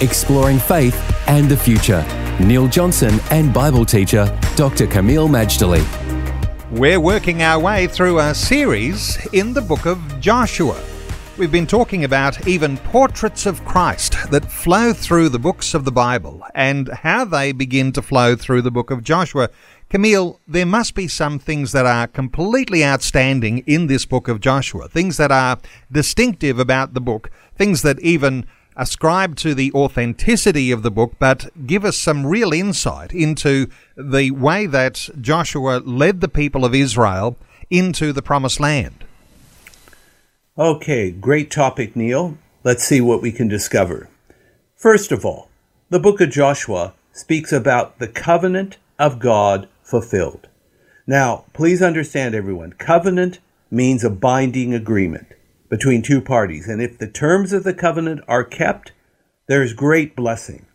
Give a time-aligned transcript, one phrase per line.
[0.00, 0.96] exploring faith
[1.28, 2.04] and the future.
[2.40, 4.86] Neil Johnson and Bible teacher Dr.
[4.86, 5.84] Kameel Majdali.
[6.70, 10.80] We're working our way through a series in the book of Joshua.
[11.36, 15.90] We've been talking about even portraits of Christ that flow through the books of the
[15.90, 19.48] Bible and how they begin to flow through the book of Joshua.
[19.90, 24.86] Kameel, there must be some things that are completely outstanding in this book of Joshua,
[24.88, 25.58] things that are
[25.90, 31.50] distinctive about the book, things that even ascribe to the authenticity of the book, but
[31.66, 37.36] give us some real insight into the way that Joshua led the people of Israel
[37.68, 39.04] into the promised land.
[40.58, 42.36] Okay, great topic, Neil.
[42.64, 44.08] Let's see what we can discover.
[44.76, 45.48] First of all,
[45.88, 50.48] the book of Joshua speaks about the covenant of God fulfilled.
[51.06, 53.38] Now, please understand, everyone, covenant
[53.70, 55.26] means a binding agreement
[55.70, 56.68] between two parties.
[56.68, 58.92] And if the terms of the covenant are kept,
[59.46, 60.66] there's great blessing.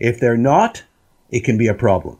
[0.00, 0.84] If they're not,
[1.30, 2.18] it can be a problem.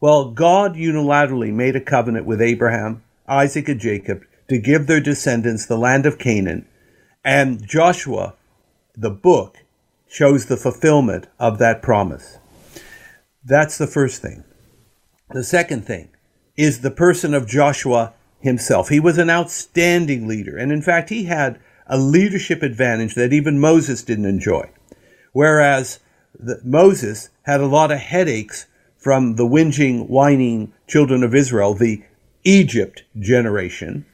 [0.00, 5.64] Well, God unilaterally made a covenant with Abraham, Isaac, and Jacob to give their descendants
[5.64, 6.66] the land of Canaan.
[7.24, 8.34] And Joshua,
[8.96, 9.58] the book,
[10.08, 12.38] shows the fulfillment of that promise.
[13.44, 14.42] That's the first thing.
[15.30, 16.08] The second thing
[16.56, 18.88] is the person of Joshua himself.
[18.88, 20.56] He was an outstanding leader.
[20.56, 24.70] And in fact, he had a leadership advantage that even Moses didn't enjoy.
[25.32, 26.00] Whereas
[26.38, 32.02] the, Moses had a lot of headaches from the whinging, whining children of Israel, the
[32.44, 34.06] Egypt generation.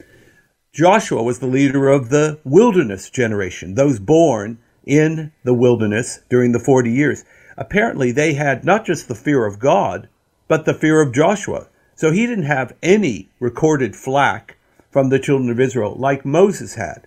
[0.73, 6.61] Joshua was the leader of the wilderness generation, those born in the wilderness during the
[6.61, 7.25] 40 years.
[7.57, 10.09] Apparently, they had not just the fear of God,
[10.49, 11.69] but the fear of Joshua.
[11.97, 14.57] So he didn't have any recorded flack
[14.91, 17.07] from the children of Israel like Moses had.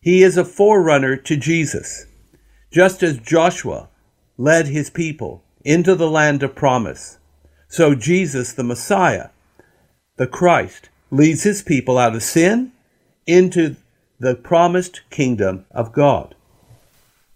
[0.00, 2.06] He is a forerunner to Jesus,
[2.70, 3.88] just as Joshua
[4.36, 7.18] led his people into the land of promise.
[7.68, 9.30] So Jesus, the Messiah,
[10.16, 12.72] the Christ, leads his people out of sin
[13.26, 13.76] into
[14.20, 16.34] the promised kingdom of God.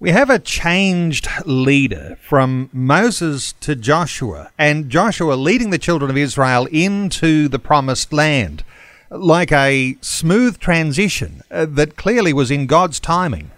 [0.02, 6.16] We have a changed leader from Moses to Joshua, and Joshua leading the children of
[6.16, 8.64] Israel into the promised land,
[9.10, 13.52] like a smooth transition uh, that clearly was in God's timing.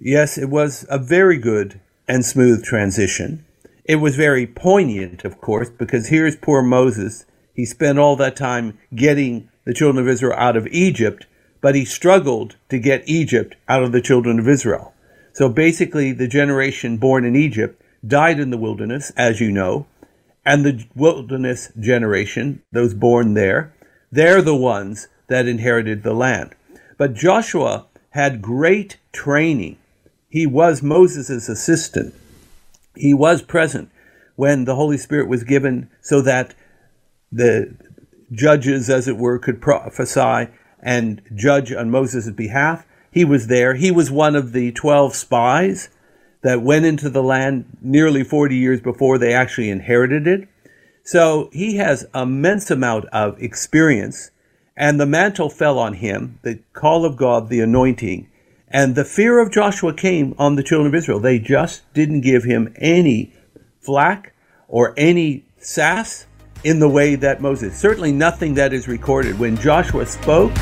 [0.00, 1.78] Yes, it was a very good
[2.08, 3.44] and smooth transition.
[3.84, 7.26] It was very poignant, of course, because here's poor Moses.
[7.52, 11.26] He spent all that time getting the children of Israel out of Egypt,
[11.60, 14.93] but he struggled to get Egypt out of the children of Israel.
[15.34, 19.86] So basically, the generation born in Egypt died in the wilderness, as you know,
[20.46, 23.74] and the wilderness generation, those born there,
[24.12, 26.54] they're the ones that inherited the land.
[26.96, 29.76] But Joshua had great training.
[30.28, 32.14] He was Moses' assistant.
[32.94, 33.90] He was present
[34.36, 36.54] when the Holy Spirit was given so that
[37.32, 37.74] the
[38.30, 40.48] judges, as it were, could prophesy
[40.80, 42.86] and judge on Moses' behalf.
[43.14, 43.74] He was there.
[43.76, 45.88] He was one of the 12 spies
[46.42, 50.48] that went into the land nearly 40 years before they actually inherited it.
[51.04, 54.32] So he has immense amount of experience
[54.76, 58.28] and the mantle fell on him, the call of God, the anointing,
[58.66, 61.20] and the fear of Joshua came on the children of Israel.
[61.20, 63.32] They just didn't give him any
[63.80, 64.34] flack
[64.66, 66.26] or any sass
[66.64, 67.78] in the way that Moses.
[67.78, 69.38] Certainly nothing that is recorded.
[69.38, 70.52] When Joshua spoke,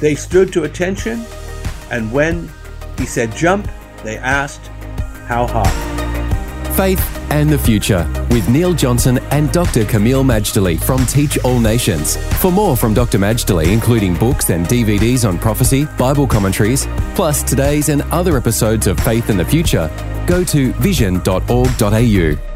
[0.00, 1.24] they stood to attention
[1.90, 2.50] and when
[2.98, 3.68] he said jump,
[4.02, 4.66] they asked,
[5.26, 5.96] How high?
[6.76, 7.00] Faith
[7.30, 9.84] and the Future with Neil Johnson and Dr.
[9.84, 12.16] Kameel Majdali from Teach All Nations.
[12.40, 13.18] For more from Dr.
[13.18, 19.00] Majdali, including books and DVDs on prophecy, Bible commentaries, plus today's and other episodes of
[19.00, 19.90] Faith and the Future,
[20.26, 22.55] go to vision.org.au.